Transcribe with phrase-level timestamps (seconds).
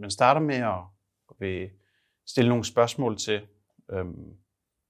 [0.00, 0.84] man starter med at
[1.40, 1.70] at
[2.26, 3.46] stille nogle spørgsmål til,
[3.90, 4.36] øhm,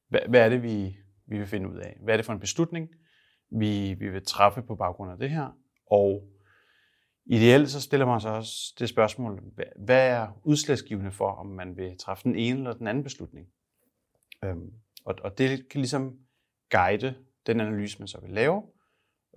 [0.08, 1.96] hvad, hvad er det, vi, vi vil finde ud af?
[2.02, 2.88] Hvad er det for en beslutning,
[3.50, 5.58] vi, vi vil træffe på baggrund af det her?
[5.86, 6.28] Og
[7.26, 11.76] ideelt så stiller man sig også det spørgsmål, hvad, hvad er udslagsgivende for, om man
[11.76, 13.48] vil træffe den ene eller den anden beslutning?
[14.44, 14.72] Øhm,
[15.04, 16.18] og, og det kan ligesom
[16.70, 17.14] guide
[17.46, 18.62] den analyse, man så vil lave,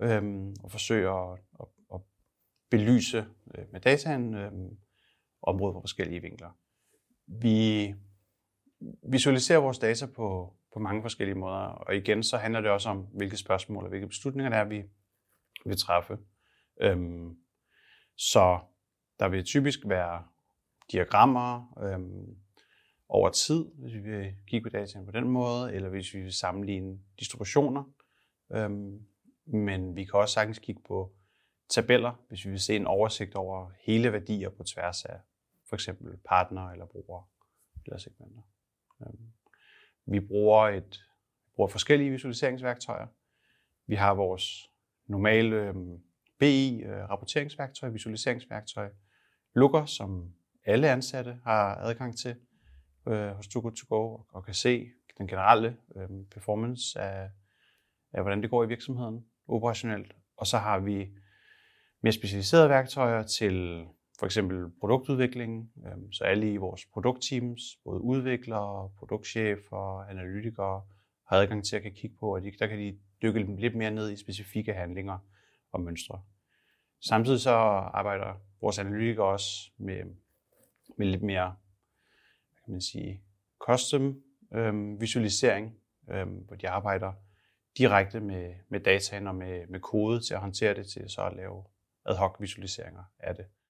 [0.02, 2.00] øhm, og forsøge at, at, at
[2.70, 4.78] belyse øh, med dataen øhm,
[5.46, 6.50] området på forskellige vinkler.
[7.26, 7.94] Vi
[9.02, 12.98] visualiserer vores data på, på mange forskellige måder, og igen så handler det også om,
[12.98, 14.82] hvilke spørgsmål og hvilke beslutninger der er, vi
[15.66, 16.18] vil træffe.
[16.80, 17.36] Øhm,
[18.16, 18.58] så
[19.18, 20.24] der vil typisk være
[20.92, 22.36] diagrammer øhm,
[23.08, 26.32] over tid, hvis vi vil kigge på dataen på den måde, eller hvis vi vil
[26.32, 27.84] sammenligne distributioner.
[28.52, 29.06] Øhm,
[29.46, 31.12] men vi kan også sagtens kigge på
[31.68, 35.20] tabeller, hvis vi vil se en oversigt over hele værdier på tværs af
[35.74, 37.24] for eksempel partner eller brugere
[37.86, 38.42] eller segmenter.
[39.02, 39.32] Øhm,
[40.06, 41.00] vi bruger, et,
[41.54, 43.06] bruger forskellige visualiseringsværktøjer.
[43.86, 44.70] Vi har vores
[45.06, 46.02] normale øhm,
[46.38, 48.90] BI-rapporteringsværktøj, øh, visualiseringsværktøj,
[49.54, 52.36] Looker, som alle ansatte har adgang til
[53.08, 57.30] øh, hos Too Good To Go, og kan se den generelle øh, performance af,
[58.12, 60.14] af, hvordan det går i virksomheden operationelt.
[60.36, 61.10] Og så har vi
[62.02, 63.86] mere specialiserede værktøjer til
[64.18, 70.82] for eksempel produktudvikling, øhm, så alle i vores produktteams, både udviklere, produktchefer, analytikere,
[71.28, 73.90] har adgang til at kan kigge på, og de, der kan de dykke lidt mere
[73.90, 75.18] ned i specifikke handlinger
[75.72, 76.22] og mønstre.
[77.00, 80.04] Samtidig så arbejder vores analytikere også med,
[80.98, 81.56] med lidt mere,
[82.50, 83.22] hvad kan man sige,
[83.58, 84.22] custom
[84.54, 85.78] øhm, visualisering,
[86.10, 87.12] øhm, hvor de arbejder
[87.78, 91.36] direkte med, med dataen og med, med kode til at håndtere det, til så at
[91.36, 91.64] lave
[92.06, 93.46] ad hoc visualiseringer af det.